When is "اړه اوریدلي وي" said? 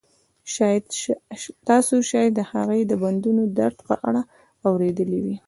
4.07-5.37